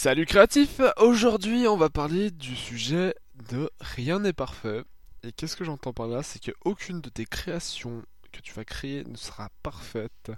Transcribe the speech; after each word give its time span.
Salut 0.00 0.26
créatif 0.26 0.80
Aujourd'hui 0.98 1.66
on 1.66 1.76
va 1.76 1.90
parler 1.90 2.30
du 2.30 2.54
sujet 2.54 3.16
de 3.50 3.68
rien 3.80 4.20
n'est 4.20 4.32
parfait. 4.32 4.84
Et 5.24 5.32
qu'est-ce 5.32 5.56
que 5.56 5.64
j'entends 5.64 5.92
par 5.92 6.06
là? 6.06 6.22
C'est 6.22 6.38
qu'aucune 6.38 7.00
de 7.00 7.08
tes 7.08 7.26
créations 7.26 8.04
que 8.30 8.40
tu 8.40 8.52
vas 8.54 8.64
créer 8.64 9.02
ne 9.02 9.16
sera 9.16 9.48
parfaite 9.64 10.30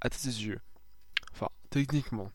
à 0.00 0.08
tes 0.08 0.28
yeux. 0.28 0.62
Enfin, 1.34 1.50
techniquement. 1.68 2.32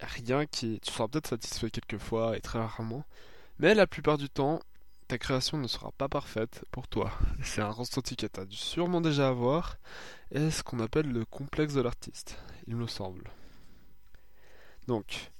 Rien 0.00 0.46
qui... 0.46 0.80
Tu 0.80 0.90
seras 0.90 1.06
peut-être 1.06 1.28
satisfait 1.28 1.68
quelquefois 1.68 2.34
et 2.38 2.40
très 2.40 2.60
rarement. 2.60 3.04
Mais 3.58 3.74
la 3.74 3.86
plupart 3.86 4.16
du 4.16 4.30
temps, 4.30 4.60
ta 5.06 5.18
création 5.18 5.58
ne 5.58 5.68
sera 5.68 5.92
pas 5.92 6.08
parfaite 6.08 6.64
pour 6.70 6.88
toi. 6.88 7.12
C'est 7.42 7.60
un 7.60 7.68
ressenti 7.68 8.16
que 8.16 8.24
tu 8.24 8.40
as 8.40 8.46
dû 8.46 8.56
sûrement 8.56 9.02
déjà 9.02 9.28
avoir. 9.28 9.76
Et 10.30 10.50
ce 10.50 10.62
qu'on 10.62 10.80
appelle 10.80 11.12
le 11.12 11.26
complexe 11.26 11.74
de 11.74 11.82
l'artiste, 11.82 12.38
il 12.66 12.76
me 12.76 12.86
semble. 12.86 13.30
Donc, 14.86 15.30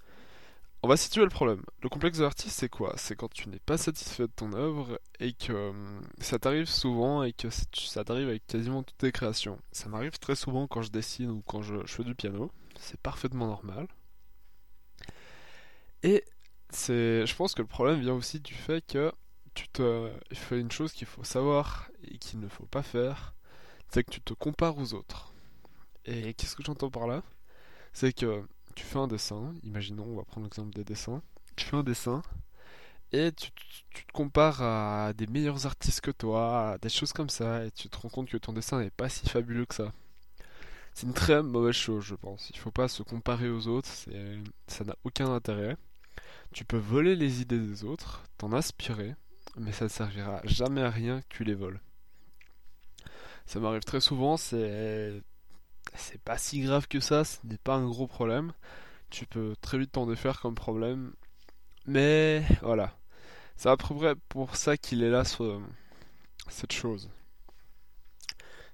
on 0.82 0.88
va 0.88 0.96
situer 0.96 1.22
le 1.22 1.28
problème. 1.28 1.62
Le 1.82 1.88
complexe 1.88 2.18
de 2.18 2.22
l'artiste, 2.22 2.58
c'est 2.58 2.68
quoi? 2.68 2.94
C'est 2.96 3.16
quand 3.16 3.32
tu 3.32 3.48
n'es 3.48 3.58
pas 3.58 3.78
satisfait 3.78 4.24
de 4.24 4.32
ton 4.34 4.52
œuvre 4.52 5.00
et 5.18 5.32
que 5.32 5.52
hum, 5.52 6.00
ça 6.20 6.38
t'arrive 6.38 6.66
souvent 6.66 7.24
et 7.24 7.32
que 7.32 7.48
ça 7.50 8.04
t'arrive 8.04 8.28
avec 8.28 8.46
quasiment 8.46 8.82
toutes 8.82 8.98
tes 8.98 9.12
créations. 9.12 9.58
Ça 9.72 9.88
m'arrive 9.88 10.18
très 10.18 10.36
souvent 10.36 10.66
quand 10.68 10.82
je 10.82 10.90
dessine 10.90 11.30
ou 11.30 11.42
quand 11.46 11.62
je, 11.62 11.84
fais 11.86 12.04
du 12.04 12.14
piano. 12.14 12.52
C'est 12.78 13.00
parfaitement 13.00 13.48
normal. 13.48 13.88
Et 16.04 16.24
c'est, 16.70 17.26
je 17.26 17.34
pense 17.34 17.54
que 17.54 17.62
le 17.62 17.68
problème 17.68 18.00
vient 18.00 18.14
aussi 18.14 18.38
du 18.40 18.54
fait 18.54 18.86
que 18.86 19.12
tu 19.54 19.68
te 19.68 20.12
fais 20.32 20.60
une 20.60 20.70
chose 20.70 20.92
qu'il 20.92 21.08
faut 21.08 21.24
savoir 21.24 21.90
et 22.04 22.18
qu'il 22.18 22.38
ne 22.38 22.48
faut 22.48 22.66
pas 22.66 22.84
faire, 22.84 23.34
c'est 23.88 24.04
que 24.04 24.10
tu 24.10 24.20
te 24.20 24.32
compares 24.34 24.78
aux 24.78 24.94
autres. 24.94 25.32
Et 26.04 26.34
qu'est-ce 26.34 26.54
que 26.54 26.62
j'entends 26.62 26.90
par 26.90 27.08
là? 27.08 27.22
C'est 27.92 28.12
que 28.12 28.44
tu 28.78 28.84
fais 28.84 28.98
un 28.98 29.08
dessin, 29.08 29.52
imaginons, 29.64 30.04
on 30.04 30.16
va 30.16 30.22
prendre 30.22 30.46
l'exemple 30.46 30.72
des 30.72 30.84
dessins, 30.84 31.20
tu 31.56 31.64
fais 31.64 31.76
un 31.76 31.82
dessin 31.82 32.22
et 33.10 33.32
tu, 33.32 33.50
te 33.50 34.12
compares 34.12 34.62
à 34.62 35.12
des 35.14 35.26
meilleurs 35.26 35.66
artistes 35.66 36.00
que 36.00 36.12
toi, 36.12 36.78
des 36.80 36.88
choses 36.88 37.12
comme 37.12 37.28
ça, 37.28 37.64
et 37.64 37.72
tu 37.72 37.88
te 37.88 37.98
rends 37.98 38.08
compte 38.08 38.28
que 38.28 38.36
ton 38.36 38.52
dessin 38.52 38.78
n'est 38.78 38.90
pas 38.90 39.08
si 39.08 39.28
fabuleux 39.28 39.66
que 39.66 39.74
ça. 39.74 39.92
C'est 40.94 41.08
une 41.08 41.12
très 41.12 41.42
mauvaise 41.42 41.74
chose, 41.74 42.04
je 42.04 42.14
pense. 42.14 42.50
Il 42.50 42.58
faut 42.58 42.70
pas 42.70 42.86
se 42.86 43.02
comparer 43.02 43.50
aux 43.50 43.66
autres, 43.66 43.88
ça 44.68 44.84
n'a 44.84 44.94
aucun 45.02 45.32
intérêt. 45.32 45.76
Tu 46.52 46.64
peux 46.64 46.78
voler 46.78 47.16
les 47.16 47.40
idées 47.42 47.58
des 47.58 47.82
autres, 47.82 48.22
t'en 48.36 48.52
inspirer, 48.52 49.16
mais 49.56 49.72
ça 49.72 49.86
ne 49.86 49.90
servira 49.90 50.40
jamais 50.44 50.82
à 50.82 50.90
rien 50.90 51.20
que 51.22 51.26
tu 51.30 51.42
les 51.42 51.54
voles. 51.54 51.80
Ça 53.44 53.58
m'arrive 53.58 53.82
très 53.82 54.00
souvent, 54.00 54.36
c'est 54.36 55.20
c'est 55.94 56.20
pas 56.20 56.38
si 56.38 56.60
grave 56.60 56.88
que 56.88 57.00
ça, 57.00 57.24
ce 57.24 57.38
n'est 57.44 57.58
pas 57.58 57.74
un 57.74 57.86
gros 57.86 58.06
problème. 58.06 58.52
Tu 59.10 59.26
peux 59.26 59.54
très 59.60 59.78
vite 59.78 59.92
t'en 59.92 60.06
défaire 60.06 60.40
comme 60.40 60.54
problème. 60.54 61.12
Mais 61.86 62.44
voilà. 62.62 62.94
C'est 63.56 63.68
à 63.68 63.76
peu 63.76 63.94
près 63.94 64.14
pour 64.28 64.56
ça 64.56 64.76
qu'il 64.76 65.02
est 65.02 65.10
là, 65.10 65.24
cette 66.48 66.72
chose. 66.72 67.10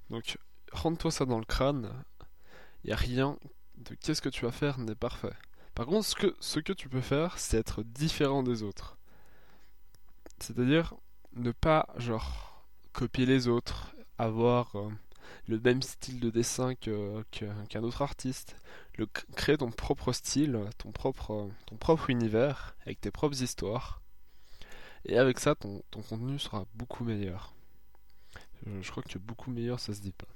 Donc, 0.09 0.37
rentre-toi 0.71 1.11
ça 1.11 1.25
dans 1.25 1.39
le 1.39 1.45
crâne. 1.45 1.91
Il 2.83 2.87
n'y 2.87 2.93
a 2.93 2.97
rien 2.97 3.37
de 3.77 3.95
qu'est-ce 3.95 4.21
que 4.21 4.29
tu 4.29 4.45
vas 4.45 4.51
faire 4.51 4.77
n'est 4.77 4.95
parfait. 4.95 5.33
Par 5.73 5.85
contre, 5.87 6.05
ce 6.05 6.15
que, 6.15 6.35
ce 6.39 6.59
que 6.59 6.73
tu 6.73 6.87
peux 6.87 7.01
faire, 7.01 7.39
c'est 7.39 7.57
être 7.57 7.83
différent 7.83 8.43
des 8.43 8.63
autres. 8.63 8.97
C'est-à-dire 10.39 10.93
ne 11.33 11.51
pas, 11.51 11.87
genre, 11.97 12.63
copier 12.93 13.25
les 13.25 13.47
autres, 13.47 13.95
avoir 14.17 14.75
euh, 14.75 14.89
le 15.47 15.59
même 15.59 15.81
style 15.81 16.19
de 16.19 16.29
dessin 16.29 16.75
qu'un 16.75 17.83
autre 17.83 18.01
artiste. 18.01 18.55
Le, 18.97 19.05
créer 19.05 19.57
ton 19.57 19.71
propre 19.71 20.13
style, 20.13 20.59
ton 20.77 20.91
propre, 20.91 21.49
ton 21.65 21.75
propre 21.77 22.09
univers, 22.09 22.75
avec 22.85 23.01
tes 23.01 23.11
propres 23.11 23.41
histoires. 23.41 24.01
Et 25.05 25.17
avec 25.17 25.39
ça, 25.39 25.55
ton, 25.55 25.83
contenu 25.91 26.39
sera 26.39 26.65
beaucoup 26.73 27.03
meilleur. 27.03 27.53
Je, 28.81 28.89
crois 28.89 29.03
que 29.03 29.19
beaucoup 29.19 29.51
meilleur, 29.51 29.79
ça 29.79 29.93
se 29.93 30.01
dit 30.01 30.13
pas. 30.13 30.27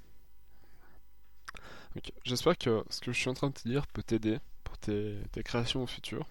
J'espère 2.23 2.57
que 2.57 2.83
ce 2.89 3.01
que 3.01 3.11
je 3.11 3.19
suis 3.19 3.29
en 3.29 3.33
train 3.33 3.49
de 3.49 3.53
te 3.53 3.67
dire 3.67 3.87
peut 3.87 4.03
t'aider 4.03 4.37
pour 4.63 4.77
tes, 4.77 5.17
créations 5.43 5.81
au 5.81 5.87
futur. 5.87 6.27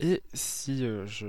Et 0.00 0.22
si 0.32 0.84
euh, 0.84 1.06
je, 1.06 1.26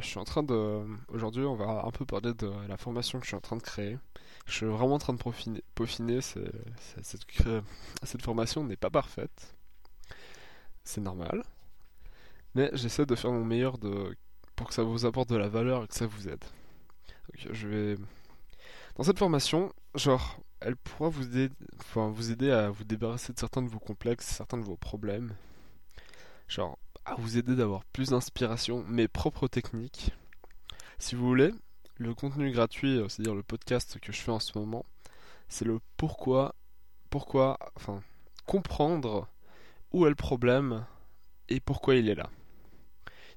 suis 0.00 0.18
en 0.18 0.24
train 0.24 0.42
de... 0.42 0.86
Aujourd'hui, 1.08 1.44
on 1.44 1.54
va 1.54 1.84
un 1.84 1.90
peu 1.90 2.06
parler 2.06 2.32
de 2.32 2.50
la 2.66 2.78
formation 2.78 3.18
que 3.18 3.24
je 3.24 3.28
suis 3.28 3.36
en 3.36 3.40
train 3.40 3.56
de 3.56 3.62
créer. 3.62 3.98
Je 4.46 4.54
suis 4.54 4.66
vraiment 4.66 4.94
en 4.94 4.98
train 4.98 5.12
de 5.12 5.62
peaufiner. 5.74 6.20
cette, 6.22 8.22
formation 8.22 8.64
n'est 8.64 8.76
pas 8.76 8.90
parfaite. 8.90 9.54
C'est 10.84 11.02
normal. 11.02 11.42
Mais 12.54 12.70
j'essaie 12.72 13.04
de 13.04 13.14
faire 13.14 13.32
mon 13.32 13.44
meilleur 13.44 13.76
pour 14.54 14.68
que 14.68 14.74
ça 14.74 14.82
vous 14.82 15.04
apporte 15.04 15.28
de 15.28 15.36
la 15.36 15.48
valeur 15.48 15.84
et 15.84 15.88
que 15.88 15.94
ça 15.94 16.06
vous 16.06 16.28
aide. 16.28 16.44
Dans 18.96 19.04
cette 19.04 19.18
formation, 19.18 19.74
genre, 19.94 20.40
elle 20.60 20.76
pourra 20.76 21.10
vous 21.10 21.24
aider, 21.24 21.50
enfin, 21.80 22.08
vous 22.08 22.30
aider 22.30 22.50
à 22.50 22.70
vous 22.70 22.84
débarrasser 22.84 23.34
de 23.34 23.38
certains 23.38 23.60
de 23.60 23.68
vos 23.68 23.78
complexes, 23.78 24.26
certains 24.26 24.56
de 24.56 24.64
vos 24.64 24.76
problèmes. 24.76 25.34
Genre, 26.48 26.78
à 27.06 27.14
vous 27.14 27.38
aider 27.38 27.54
d'avoir 27.54 27.84
plus 27.84 28.10
d'inspiration, 28.10 28.84
mes 28.88 29.06
propres 29.06 29.46
techniques. 29.46 30.10
Si 30.98 31.14
vous 31.14 31.24
voulez, 31.24 31.52
le 31.98 32.14
contenu 32.14 32.50
gratuit, 32.50 32.98
euh, 32.98 33.08
c'est-à-dire 33.08 33.34
le 33.34 33.44
podcast 33.44 33.98
que 34.00 34.12
je 34.12 34.20
fais 34.20 34.32
en 34.32 34.40
ce 34.40 34.58
moment, 34.58 34.84
c'est 35.48 35.64
le 35.64 35.78
pourquoi, 35.96 36.54
pourquoi, 37.08 37.58
enfin, 37.76 38.02
comprendre 38.44 39.28
où 39.92 40.04
est 40.04 40.10
le 40.10 40.16
problème 40.16 40.84
et 41.48 41.60
pourquoi 41.60 41.94
il 41.94 42.08
est 42.08 42.16
là. 42.16 42.28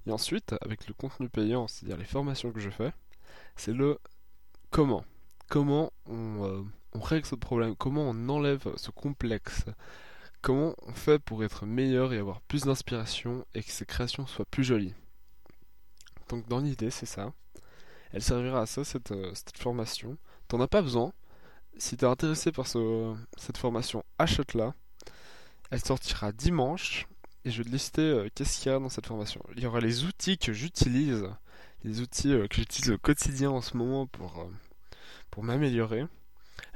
Et 0.07 0.11
ensuite, 0.11 0.55
avec 0.61 0.87
le 0.87 0.95
contenu 0.95 1.29
payant, 1.29 1.67
c'est-à-dire 1.67 1.97
les 1.97 2.05
formations 2.05 2.51
que 2.51 2.59
je 2.59 2.71
fais, 2.71 2.91
c'est 3.55 3.73
le 3.73 3.99
comment. 4.71 5.05
Comment 5.47 5.93
on, 6.07 6.43
euh, 6.43 6.63
on, 6.93 6.99
règle 6.99 7.27
ce 7.27 7.35
problème, 7.35 7.75
comment 7.75 8.09
on 8.09 8.29
enlève 8.29 8.67
ce 8.77 8.89
complexe, 8.89 9.65
comment 10.41 10.75
on 10.83 10.93
fait 10.93 11.19
pour 11.19 11.43
être 11.43 11.65
meilleur 11.65 12.13
et 12.13 12.17
avoir 12.17 12.41
plus 12.41 12.63
d'inspiration 12.63 13.45
et 13.53 13.63
que 13.63 13.71
ses 13.71 13.85
créations 13.85 14.27
soient 14.27 14.45
plus 14.45 14.63
jolies? 14.63 14.93
Donc 16.29 16.47
dans 16.47 16.59
l'idée, 16.59 16.91
c'est 16.91 17.05
ça. 17.05 17.33
Elle 18.11 18.23
servira 18.23 18.61
à 18.61 18.65
ça, 18.65 18.83
cette, 18.83 19.11
euh, 19.11 19.33
formation. 19.55 20.17
T'en 20.47 20.61
as 20.61 20.67
pas 20.67 20.81
besoin. 20.81 21.13
Si 21.77 21.95
t'es 21.97 22.05
intéressé 22.05 22.51
par 22.51 22.67
ce, 22.67 23.15
cette 23.37 23.57
formation, 23.57 24.03
achète-la. 24.17 24.73
Elle 25.71 25.83
sortira 25.83 26.31
dimanche. 26.31 27.07
Et 27.45 27.51
je 27.51 27.59
vais 27.59 27.63
te 27.63 27.69
lister 27.69 28.01
euh, 28.01 28.29
qu'est-ce 28.33 28.59
qu'il 28.59 28.71
y 28.71 28.75
a 28.75 28.79
dans 28.79 28.89
cette 28.89 29.05
formation. 29.05 29.41
Il 29.55 29.63
y 29.63 29.65
aura 29.65 29.79
les 29.79 30.03
outils 30.03 30.37
que 30.37 30.53
j'utilise. 30.53 31.29
Les 31.83 32.01
outils 32.01 32.33
euh, 32.33 32.47
que 32.47 32.55
j'utilise 32.57 32.91
au 32.91 32.97
quotidien 32.97 33.51
en 33.51 33.61
ce 33.61 33.77
moment 33.77 34.07
pour 34.07 35.43
m'améliorer. 35.43 36.05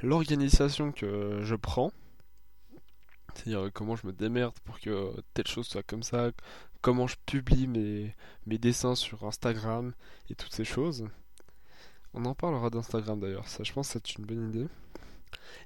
L'organisation 0.00 0.92
que 0.92 1.40
je 1.42 1.54
prends. 1.54 1.92
C'est-à-dire 3.34 3.70
comment 3.72 3.96
je 3.96 4.06
me 4.06 4.12
démerde 4.12 4.54
pour 4.64 4.80
que 4.80 5.12
telle 5.34 5.46
chose 5.46 5.66
soit 5.66 5.82
comme 5.82 6.02
ça, 6.02 6.30
comment 6.80 7.06
je 7.06 7.16
publie 7.26 7.66
mes, 7.66 8.14
dessins 8.58 8.94
sur 8.94 9.24
Instagram 9.24 9.92
et 10.30 10.34
toutes 10.34 10.52
ces 10.52 10.64
choses. 10.64 11.06
On 12.12 12.24
en 12.26 12.34
parlera 12.34 12.70
d'Instagram 12.70 13.18
d'ailleurs, 13.18 13.48
ça 13.48 13.64
je 13.64 13.72
pense 13.72 13.88
que 13.88 13.92
c'est 13.94 14.16
une 14.16 14.24
bonne 14.24 14.50
idée. 14.50 14.68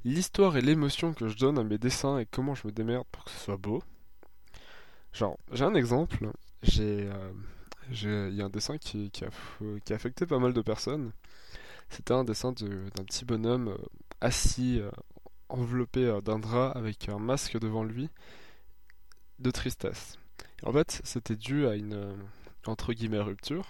L'histoire 0.04 0.56
et 0.56 0.62
l'émotion 0.62 1.12
que 1.12 1.28
je 1.28 1.36
donne 1.36 1.58
à 1.58 1.64
mes 1.64 1.78
dessins 1.78 2.18
et 2.18 2.26
comment 2.26 2.54
je 2.54 2.66
me 2.66 2.72
démerde 2.72 3.06
pour 3.12 3.24
que 3.24 3.30
ce 3.30 3.38
soit 3.38 3.56
beau. 3.56 3.82
Genre, 5.12 5.38
j'ai 5.52 5.64
un 5.64 5.74
exemple, 5.74 6.30
j'ai 6.62 7.10
euh, 7.10 7.32
il 8.30 8.34
y 8.34 8.42
a 8.42 8.44
un 8.44 8.50
dessin 8.50 8.78
qui, 8.78 9.10
a, 9.22 9.94
affecté 9.94 10.26
pas 10.26 10.38
mal 10.38 10.52
de 10.52 10.60
personnes. 10.60 11.12
C'était 11.88 12.12
un 12.14 12.24
dessin 12.24 12.52
d'un 12.52 13.04
petit 13.04 13.24
bonhomme 13.24 13.68
euh, 13.68 13.76
assis, 14.20 14.78
euh, 14.80 14.90
enveloppé 15.48 16.20
d'un 16.25 16.38
drap 16.38 16.72
avec 16.72 17.09
un 17.09 17.19
masque 17.19 17.59
devant 17.59 17.84
lui, 17.84 18.10
de 19.38 19.50
tristesse. 19.50 20.19
en 20.64 20.72
fait, 20.72 21.00
c'était 21.04 21.37
dû 21.37 21.67
à 21.67 21.75
une, 21.75 22.17
entre 22.67 22.93
guillemets, 22.93 23.20
rupture, 23.20 23.67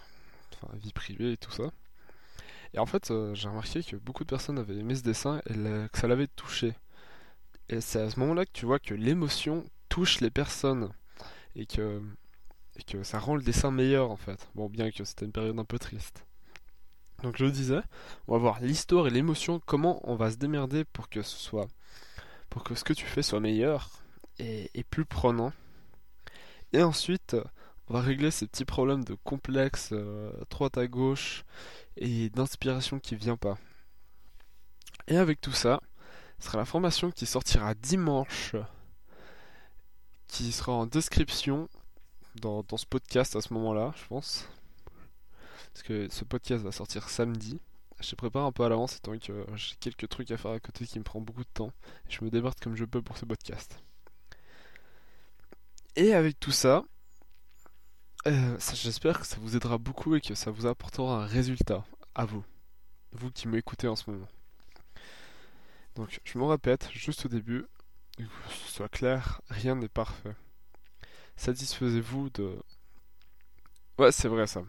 enfin, 0.55 0.75
vie 0.77 0.93
privée 0.93 1.33
et 1.33 1.37
tout 1.37 1.51
ça. 1.53 1.71
Et 2.75 2.79
en 2.79 2.87
fait, 2.87 3.11
euh, 3.11 3.35
j'ai 3.35 3.49
remarqué 3.49 3.83
que 3.83 3.97
beaucoup 3.97 4.25
de 4.25 4.29
personnes 4.29 4.59
avaient 4.59 4.77
aimé 4.77 4.95
ce 4.95 5.03
dessin 5.03 5.41
et 5.49 5.55
que 5.55 5.99
ça 5.99 6.09
l'avait 6.09 6.27
touché. 6.27 6.75
Et 7.69 7.81
c'est 7.81 8.01
à 8.01 8.11
ce 8.11 8.19
moment-là 8.21 8.45
que 8.47 8.53
tu 8.53 8.67
vois 8.67 8.79
que 8.79 8.95
l'émotion 8.95 9.65
touche 9.89 10.21
les 10.21 10.31
personnes 10.31 10.91
et 11.55 11.67
que, 11.67 12.03
et 12.77 12.83
que 12.83 13.03
ça 13.03 13.19
rend 13.19 13.37
le 13.37 13.43
dessin 13.43 13.71
meilleur 13.71 14.11
en 14.11 14.17
fait. 14.17 14.49
Bon, 14.55 14.69
bien 14.69 14.91
que 14.91 15.05
c'était 15.05 15.25
une 15.27 15.33
période 15.33 15.59
un 15.59 15.65
peu 15.65 15.79
triste. 15.79 16.25
Donc 17.23 17.37
je 17.37 17.45
le 17.45 17.51
disais, 17.51 17.81
on 18.29 18.35
va 18.35 18.39
voir 18.39 18.61
l'histoire 18.61 19.07
et 19.09 19.11
l'émotion, 19.11 19.61
comment 19.67 20.01
on 20.09 20.15
va 20.15 20.31
se 20.31 20.37
démerder 20.37 20.85
pour 20.85 21.09
que 21.09 21.23
ce 21.23 21.37
soit, 21.37 21.67
que 22.65 22.75
ce 22.75 22.85
que 22.85 22.93
tu 22.93 23.07
fais 23.07 23.23
soit 23.23 23.41
meilleur 23.41 23.91
et, 24.39 24.85
plus 24.91 25.05
prenant. 25.05 25.53
Et 26.73 26.83
ensuite, 26.83 27.37
on 27.89 27.95
va 27.95 28.01
régler 28.01 28.31
ces 28.31 28.47
petits 28.47 28.65
problèmes 28.65 29.05
de 29.05 29.15
complexe, 29.25 29.91
euh, 29.93 30.31
droite 30.51 30.79
à 30.79 30.87
gauche 30.87 31.45
et 31.97 32.29
d'inspiration 32.31 32.99
qui 32.99 33.17
vient 33.17 33.37
pas. 33.37 33.59
Et 35.09 35.17
avec 35.17 35.41
tout 35.41 35.53
ça, 35.53 35.81
ce 36.39 36.47
sera 36.47 36.59
la 36.59 36.65
formation 36.65 37.11
qui 37.11 37.27
sortira 37.27 37.75
dimanche, 37.75 38.55
qui 40.29 40.53
sera 40.53 40.73
en 40.73 40.87
description. 40.87 41.69
dans, 42.37 42.63
dans 42.63 42.77
ce 42.77 42.87
podcast 42.87 43.35
à 43.35 43.41
ce 43.41 43.53
moment-là, 43.55 43.93
je 43.97 44.07
pense. 44.07 44.49
Parce 45.73 45.83
que 45.83 46.09
ce 46.11 46.25
podcast 46.25 46.63
va 46.63 46.73
sortir 46.73 47.09
samedi. 47.09 47.61
Je 48.01 48.15
prépare 48.15 48.45
un 48.45 48.53
peu 48.53 48.65
à 48.65 48.69
l'avance 48.69 48.97
étant 48.97 49.19
que 49.19 49.45
j'ai 49.57 49.75
quelques 49.81 50.09
trucs 50.09 50.31
à 50.31 50.37
faire 50.37 50.53
à 50.53 50.61
côté 50.61 50.87
qui 50.87 50.99
me 50.99 51.05
prend 51.05 51.21
beaucoup 51.21 51.43
de 51.43 51.51
temps. 51.53 51.73
Je 52.09 52.25
me 52.25 52.31
démerde 52.31 52.59
comme 52.61 52.77
je 52.77 52.85
peux 52.85 53.03
pour 53.03 53.19
ce 53.19 53.25
podcast. 53.25 53.83
Et 55.97 56.15
avec 56.15 56.39
tout 56.39 56.53
ça, 56.53 56.85
euh, 58.27 58.57
j'espère 58.75 59.21
que 59.21 59.27
ça 59.27 59.37
vous 59.41 59.57
aidera 59.57 59.79
beaucoup 59.79 60.15
et 60.15 60.21
que 60.21 60.35
ça 60.35 60.51
vous 60.51 60.67
apportera 60.67 61.23
un 61.23 61.27
résultat 61.27 61.85
à 62.15 62.25
vous. 62.25 62.45
Vous 63.13 63.31
qui 63.31 63.49
m'écoutez 63.49 63.89
en 63.89 63.97
ce 63.97 64.11
moment. 64.11 64.29
Donc 65.97 66.21
je 66.23 66.39
me 66.39 66.45
répète 66.45 66.89
juste 66.93 67.27
au 67.27 67.29
début, 67.29 67.67
que 68.17 68.25
ce 68.51 68.73
soit 68.73 68.89
clair, 68.89 69.41
rien 69.51 69.75
n'est 69.75 69.89
parfait. 69.89 70.37
Satisfaisez-vous 71.37 72.31
de... 72.31 72.57
Ouais, 73.99 74.13
c'est 74.13 74.29
vrai 74.29 74.47
ça. 74.47 74.63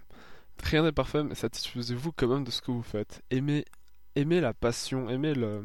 Rien 0.64 0.84
n'est 0.84 0.92
parfait, 0.92 1.24
mais 1.24 1.36
satisfaisez-vous 1.36 2.12
quand 2.12 2.28
même 2.28 2.44
de 2.44 2.52
ce 2.52 2.62
que 2.62 2.72
vous 2.72 2.84
faites. 2.84 3.24
Aimez, 3.32 3.66
aimez 4.16 4.40
la 4.42 4.54
passion, 4.54 5.10
aimez 5.10 5.34
le, 5.34 5.64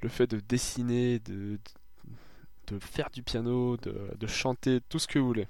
le 0.00 0.08
fait 0.08 0.26
de 0.26 0.40
dessiner, 0.40 1.18
de, 1.18 1.58
faire 2.80 3.10
du 3.10 3.22
piano, 3.22 3.76
de, 3.76 4.14
de 4.18 4.26
chanter, 4.26 4.80
tout 4.88 4.98
ce 4.98 5.06
que 5.06 5.18
vous 5.18 5.26
voulez. 5.26 5.48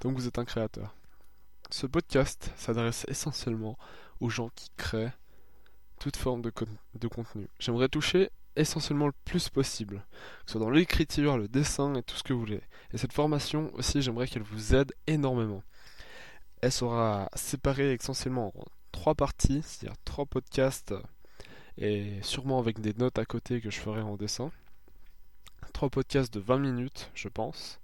Donc 0.00 0.16
vous 0.16 0.26
êtes 0.26 0.38
un 0.38 0.44
créateur. 0.44 0.94
Ce 1.70 1.86
podcast 1.86 2.52
s'adresse 2.56 3.04
essentiellement 3.08 3.76
aux 4.20 4.30
gens 4.30 4.48
qui 4.54 4.70
créent 4.76 5.12
toute 5.98 6.16
forme 6.16 6.42
de, 6.42 6.52
de 6.94 7.08
contenu. 7.08 7.48
J'aimerais 7.58 7.88
toucher 7.88 8.30
essentiellement 8.56 9.06
le 9.06 9.12
plus 9.24 9.48
possible, 9.48 9.96
que 9.96 10.46
ce 10.46 10.52
soit 10.52 10.60
dans 10.60 10.70
l'écriture, 10.70 11.36
le 11.36 11.48
dessin 11.48 11.94
et 11.94 12.02
tout 12.02 12.16
ce 12.16 12.22
que 12.22 12.32
vous 12.32 12.40
voulez. 12.40 12.62
Et 12.92 12.98
cette 12.98 13.12
formation 13.12 13.70
aussi, 13.74 14.00
j'aimerais 14.02 14.26
qu'elle 14.26 14.42
vous 14.42 14.74
aide 14.74 14.92
énormément. 15.06 15.62
Elle 16.60 16.72
sera 16.72 17.28
séparée 17.34 17.92
essentiellement 17.92 18.52
en 18.56 18.64
trois 18.92 19.14
parties, 19.14 19.62
c'est-à-dire 19.62 19.96
trois 20.04 20.26
podcasts 20.26 20.94
et 21.76 22.20
sûrement 22.22 22.58
avec 22.58 22.80
des 22.80 22.94
notes 22.94 23.18
à 23.18 23.24
côté 23.24 23.60
que 23.60 23.70
je 23.70 23.78
ferai 23.78 24.00
en 24.00 24.16
dessin. 24.16 24.50
Trois 25.72 25.90
podcasts 25.90 26.34
de 26.34 26.40
20 26.40 26.58
minutes, 26.58 27.10
je 27.14 27.28
pense. 27.28 27.80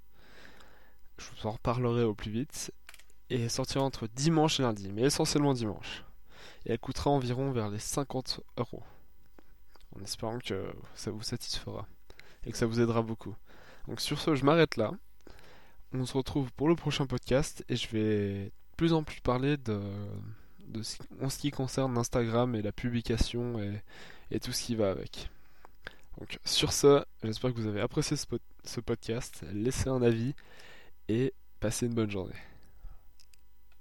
Je 1.18 1.26
vous 1.30 1.46
en 1.46 1.52
reparlerai 1.52 2.02
au 2.02 2.14
plus 2.14 2.30
vite. 2.30 2.72
Et 3.30 3.48
sortira 3.48 3.84
entre 3.84 4.08
dimanche 4.08 4.58
et 4.58 4.64
lundi, 4.64 4.90
mais 4.92 5.02
essentiellement 5.02 5.54
dimanche. 5.54 6.04
Et 6.66 6.72
elle 6.72 6.78
coûtera 6.78 7.10
environ 7.10 7.52
vers 7.52 7.70
les 7.70 7.78
50 7.78 8.40
euros. 8.58 8.82
En 9.96 10.02
espérant 10.02 10.38
que 10.38 10.66
ça 10.94 11.12
vous 11.12 11.22
satisfera 11.22 11.86
et 12.44 12.50
que 12.50 12.58
ça 12.58 12.66
vous 12.66 12.80
aidera 12.80 13.02
beaucoup. 13.02 13.34
Donc 13.86 14.00
sur 14.00 14.20
ce, 14.20 14.34
je 14.34 14.44
m'arrête 14.44 14.76
là. 14.76 14.90
On 15.92 16.04
se 16.04 16.16
retrouve 16.16 16.52
pour 16.52 16.68
le 16.68 16.74
prochain 16.74 17.06
podcast 17.06 17.64
et 17.68 17.76
je 17.76 17.88
vais 17.90 18.52
plus 18.74 18.92
en 18.92 19.02
plus 19.02 19.20
parler 19.20 19.56
de, 19.56 19.80
ce 20.82 21.38
qui 21.38 21.50
concerne 21.50 21.96
Instagram 21.98 22.54
et 22.54 22.62
la 22.62 22.72
publication 22.72 23.60
et, 24.30 24.40
tout 24.40 24.52
ce 24.52 24.62
qui 24.62 24.74
va 24.74 24.90
avec. 24.90 25.30
Donc 26.18 26.38
sur 26.44 26.72
ce, 26.72 27.04
j'espère 27.22 27.52
que 27.52 27.60
vous 27.60 27.66
avez 27.66 27.80
apprécié 27.80 28.16
ce 28.16 28.80
podcast. 28.80 29.44
Laissez 29.52 29.88
un 29.88 30.02
avis 30.02 30.34
et 31.08 31.32
passez 31.60 31.86
une 31.86 31.94
bonne 31.94 32.10
journée. 32.10 32.34